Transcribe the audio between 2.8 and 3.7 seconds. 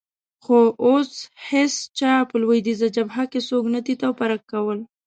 جبهه کې څوک